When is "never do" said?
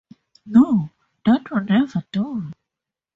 1.69-2.51